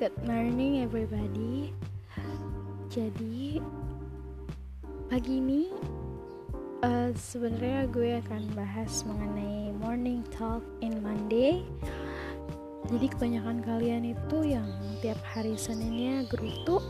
Good 0.00 0.16
morning 0.24 0.80
everybody. 0.80 1.76
Jadi 2.88 3.60
pagi 5.12 5.44
ini 5.44 5.68
uh, 6.80 7.12
sebenarnya 7.12 7.84
gue 7.92 8.16
akan 8.24 8.48
bahas 8.56 9.04
mengenai 9.04 9.76
morning 9.76 10.24
talk 10.32 10.64
in 10.80 11.04
Monday. 11.04 11.60
Jadi 12.88 13.12
kebanyakan 13.12 13.60
kalian 13.60 14.16
itu 14.16 14.56
yang 14.56 14.72
tiap 15.04 15.20
hari 15.20 15.52
Seninnya 15.60 16.24
gerutu, 16.32 16.80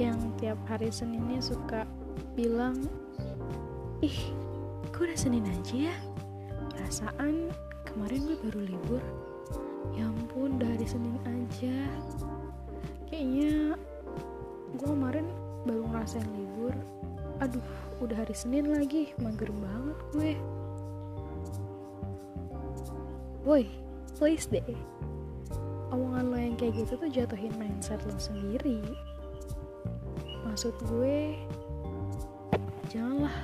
yang 0.00 0.16
tiap 0.40 0.56
hari 0.64 0.88
Seninnya 0.88 1.44
suka 1.44 1.84
bilang, 2.32 2.80
ih, 4.00 4.32
gue 4.88 5.04
udah 5.04 5.20
Senin 5.20 5.44
aja 5.44 5.92
ya. 5.92 5.96
Perasaan 6.72 7.52
kemarin 7.84 8.24
gue 8.24 8.40
baru 8.40 8.60
libur 8.64 9.27
ya 9.96 10.04
ampun 10.06 10.60
dari 10.60 10.84
Senin 10.84 11.16
aja. 11.24 11.76
Kayaknya 13.08 13.74
gue 14.76 14.88
kemarin 14.88 15.26
baru 15.64 15.82
ngerasain 15.88 16.28
libur. 16.36 16.74
Aduh 17.40 17.64
udah 18.02 18.16
hari 18.20 18.34
Senin 18.36 18.70
lagi 18.70 19.16
mager 19.18 19.50
banget 19.50 19.98
gue. 20.12 20.32
Woi 23.46 23.64
please 24.18 24.44
deh. 24.50 24.64
Omongan 25.88 26.24
lo 26.28 26.36
yang 26.36 26.56
kayak 26.60 26.84
gitu 26.84 27.00
tuh 27.00 27.08
jatuhin 27.08 27.54
mindset 27.56 28.02
lo 28.04 28.12
sendiri. 28.20 28.84
Maksud 30.44 30.74
gue 30.90 31.38
janganlah 32.92 33.36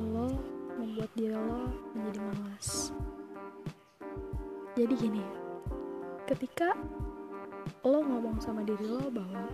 lo 0.00 0.28
membuat 0.76 1.10
diri 1.16 1.32
lo 1.32 1.70
menjadi 1.96 2.20
malas 2.20 2.83
jadi 4.74 4.94
gini 4.98 5.24
ketika 6.26 6.74
lo 7.86 8.02
ngomong 8.02 8.42
sama 8.42 8.66
diri 8.66 8.84
lo 8.84 9.06
bahwa 9.08 9.46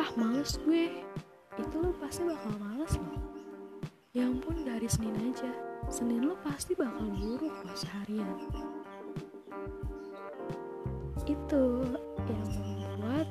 ah 0.00 0.10
males 0.16 0.56
gue 0.64 1.04
itu 1.60 1.76
lo 1.78 1.92
pasti 2.00 2.24
bakal 2.24 2.56
males 2.58 2.96
lo 2.96 3.24
ya 4.14 4.30
ampun 4.30 4.62
dari 4.62 4.86
Senin 4.86 5.34
aja. 5.34 5.50
Senin 5.90 6.22
lo 6.22 6.38
pasti 6.38 6.70
bakal 6.78 7.10
buruk 7.18 7.50
lo 7.50 7.74
seharian. 7.74 8.30
Itu 11.26 11.82
yang 12.30 12.46
membuat 12.46 13.26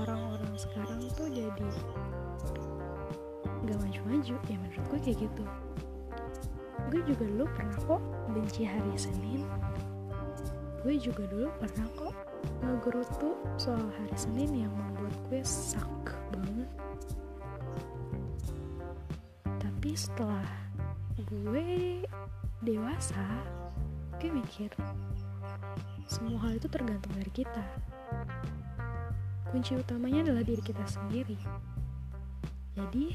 orang-orang 0.00 0.54
sekarang 0.56 1.04
tuh 1.12 1.28
jadi 1.28 1.68
gak 3.68 3.78
maju-maju. 3.84 4.34
Ya 4.48 4.56
menurut 4.56 4.84
gue 4.88 5.00
kayak 5.12 5.18
gitu. 5.28 5.44
Gue 6.88 7.00
juga 7.04 7.24
dulu 7.28 7.44
pernah 7.52 7.76
kok 7.76 8.02
benci 8.32 8.64
hari 8.64 8.96
Senin 8.96 9.44
gue 10.86 10.94
juga 10.98 11.26
dulu 11.26 11.50
pernah 11.58 11.88
kok 11.98 12.14
ngegerutu 12.62 13.34
soal 13.58 13.82
hari 13.82 14.14
Senin 14.14 14.66
yang 14.66 14.72
membuat 14.74 15.14
gue 15.26 15.42
sak 15.42 16.14
banget. 16.30 16.70
Tapi 19.58 19.90
setelah 19.98 20.46
gue 21.18 22.02
dewasa 22.62 23.26
gue 24.18 24.30
mikir 24.30 24.70
semua 26.08 26.40
hal 26.46 26.56
itu 26.56 26.66
tergantung 26.70 27.12
dari 27.14 27.32
kita. 27.34 27.64
Kunci 29.48 29.76
utamanya 29.76 30.30
adalah 30.30 30.44
diri 30.44 30.62
kita 30.62 30.84
sendiri. 30.86 31.36
Jadi 32.78 33.12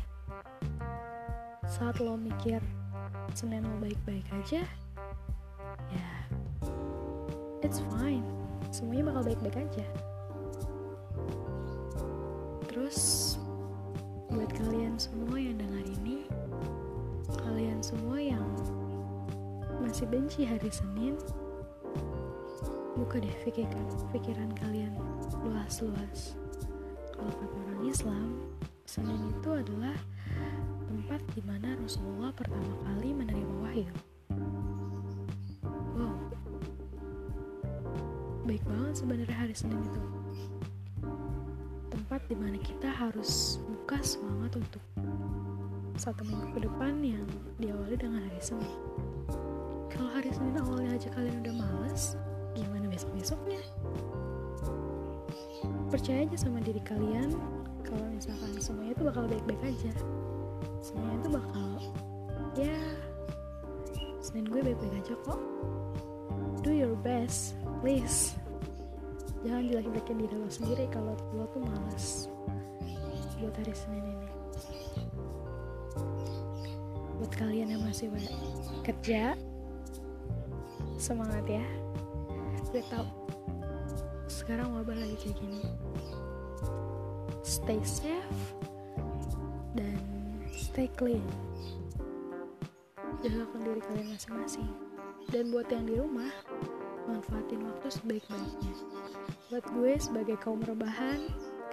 saat 1.63 1.97
lo 2.03 2.19
mikir 2.19 2.61
Senin 3.33 3.65
lo 3.65 3.79
baik-baik 3.81 4.27
aja 4.35 4.61
it's 7.63 7.79
fine. 7.95 8.23
Semuanya 8.75 9.15
bakal 9.15 9.21
baik-baik 9.31 9.57
aja. 9.63 9.85
Terus 12.67 12.99
buat 14.27 14.51
kalian 14.51 14.99
semua 14.99 15.39
yang 15.39 15.55
dengar 15.55 15.85
ini 15.87 16.27
kalian 17.39 17.79
semua 17.79 18.17
yang 18.19 18.43
masih 19.79 20.09
benci 20.09 20.43
hari 20.43 20.67
Senin 20.73 21.15
buka 22.93 23.21
deh 23.21 23.35
pikiran, 23.45 23.87
pikiran 24.11 24.49
kalian 24.59 24.93
luas-luas. 25.41 26.35
Kalau 27.13 27.31
kata 27.31 27.55
orang 27.55 27.81
Islam 27.87 28.27
Senin 28.83 29.31
itu 29.31 29.49
adalah 29.53 29.95
tempat 30.91 31.21
di 31.33 31.41
mana 31.45 31.77
Rasulullah 31.79 32.35
pertama 32.35 32.73
kali 32.85 33.15
menerima 33.15 33.55
wahyu 33.63 34.12
baik 38.43 38.63
banget 38.67 38.93
sebenarnya 38.99 39.37
hari 39.39 39.55
Senin 39.55 39.79
itu. 39.79 40.01
Tempat 41.87 42.21
di 42.27 42.35
mana 42.35 42.59
kita 42.59 42.91
harus 42.91 43.63
buka 43.63 43.95
semangat 44.03 44.59
untuk 44.59 44.83
satu 45.95 46.27
minggu 46.27 46.51
ke 46.51 46.59
depan 46.67 46.99
yang 46.99 47.23
diawali 47.55 47.95
dengan 47.95 48.27
hari 48.27 48.41
Senin. 48.43 48.73
Kalau 49.87 50.09
hari 50.11 50.27
Senin 50.35 50.59
awalnya 50.59 50.99
aja 50.99 51.07
kalian 51.15 51.39
udah 51.39 51.55
males 51.55 52.19
gimana 52.51 52.85
besok-besoknya? 52.91 53.63
Percaya 55.87 56.27
aja 56.27 56.35
sama 56.35 56.59
diri 56.59 56.83
kalian 56.83 57.31
kalau 57.87 58.03
misalkan 58.11 58.59
semuanya 58.59 58.91
itu 58.91 59.03
bakal 59.07 59.23
baik-baik 59.23 59.61
aja. 59.63 59.93
Semuanya 60.83 61.15
itu 61.23 61.29
bakal 61.31 61.69
ya 62.59 62.79
Senin 64.19 64.51
gue 64.51 64.59
baik-baik 64.59 64.99
aja 64.99 65.15
kok. 65.23 65.39
Do 66.59 66.71
your 66.75 66.99
best 66.99 67.62
please. 67.83 68.39
Jangan 69.43 69.67
jelek-jelekin 69.67 70.23
diri 70.23 70.35
lo 70.39 70.47
sendiri 70.47 70.87
kalau 70.87 71.19
lo 71.35 71.43
tuh 71.51 71.59
malas 71.59 72.31
buat 73.43 73.51
hari 73.59 73.75
Senin 73.75 74.07
ini. 74.07 74.29
Buat 77.19 77.33
kalian 77.35 77.75
yang 77.75 77.83
masih 77.83 78.07
kerja 78.87 79.35
semangat 80.95 81.43
ya. 81.43 81.65
Gue 82.71 82.79
tau 82.87 83.03
sekarang 84.31 84.71
wabah 84.79 84.95
lagi 84.95 85.19
kayak 85.19 85.43
gini. 85.43 85.59
Stay 87.43 87.83
safe 87.83 88.55
dan 89.75 89.99
stay 90.55 90.87
clean. 90.95 91.23
Jagakan 93.19 93.59
diri 93.59 93.81
kalian 93.91 94.07
masing-masing. 94.15 94.71
Dan 95.35 95.51
buat 95.51 95.67
yang 95.67 95.83
di 95.83 95.99
rumah 95.99 96.31
manfaatin 97.07 97.61
waktu 97.63 97.87
sebaik-baiknya. 97.91 98.73
Buat 99.51 99.65
gue 99.75 99.91
sebagai 99.99 100.37
kaum 100.41 100.63
rebahan 100.63 101.19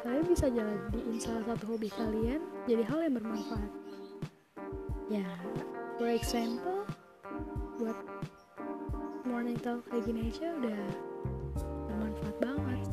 kalian 0.00 0.24
bisa 0.24 0.48
jadiin 0.48 1.20
salah 1.20 1.44
satu 1.44 1.76
hobi 1.76 1.92
kalian 1.92 2.40
jadi 2.64 2.84
hal 2.88 3.04
yang 3.04 3.20
bermanfaat. 3.20 3.72
Ya 5.12 5.28
for 6.00 6.08
example 6.08 6.88
buat 7.76 7.96
morning 9.28 9.56
talk 9.60 9.84
kayak 9.92 10.04
gini 10.08 10.32
aja 10.32 10.56
udah 10.56 10.80
bermanfaat 11.88 12.36
banget. 12.40 12.90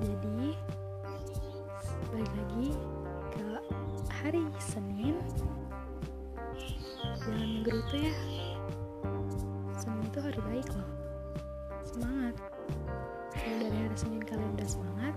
Jadi 0.00 0.56
balik 2.12 2.32
lagi 2.36 2.68
ke 3.32 3.46
hari 4.08 4.44
Senin. 4.60 5.16
Jangan 7.20 7.48
menggerutu 7.60 7.96
ya 8.08 8.14
itu 10.10 10.18
hari 10.18 10.40
baik 10.42 10.66
loh. 10.74 10.90
Semangat. 11.86 12.34
Kalau 13.30 13.56
dari 13.62 13.78
hari 13.78 13.94
Senin 13.94 14.22
kalian 14.26 14.58
udah 14.58 14.66
semangat 14.66 15.14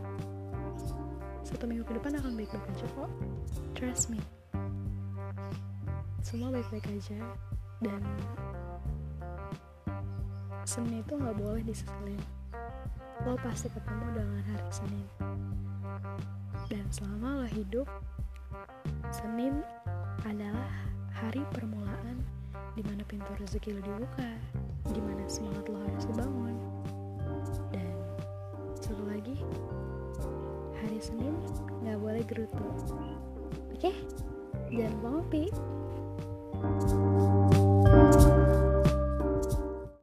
satu 1.42 1.66
minggu 1.66 1.82
ke 1.82 1.98
depan 1.98 2.14
akan 2.22 2.38
baik-baik 2.38 2.62
aja 2.70 2.86
kok. 2.94 3.10
Trust 3.74 4.14
me. 4.14 4.22
Semua 6.22 6.54
baik-baik 6.54 6.86
aja. 6.94 7.18
Dan 7.82 8.06
Senin 10.62 11.02
itu 11.02 11.14
nggak 11.18 11.42
boleh 11.42 11.66
diseselin 11.66 12.22
lo 13.26 13.34
pasti 13.42 13.74
ketemu 13.74 14.06
dengan 14.14 14.46
hari 14.46 14.70
Senin. 14.70 15.08
Dan 16.70 16.86
selama 16.94 17.42
lo 17.42 17.48
hidup 17.50 17.90
Senin 19.10 19.66
adalah 20.22 20.70
hari 21.18 21.42
permulaan 21.50 22.22
di 22.78 22.82
mana 22.86 23.02
pintu 23.06 23.30
rezeki 23.38 23.78
lo 23.78 23.82
dibuka 23.82 24.30
di 24.92 25.00
mana 25.00 25.24
semangat 25.32 25.72
lo 25.72 25.80
harus 25.80 26.04
dibangun 26.12 26.56
dan 27.72 27.96
satu 28.82 29.04
lagi 29.08 29.40
hari 30.84 31.00
Senin 31.00 31.40
nggak 31.86 32.00
boleh 32.04 32.24
gerutu. 32.28 32.68
Oke? 33.72 33.96
Jangan 34.74 34.92
lupa 35.00 35.08
ngopi 35.22 35.44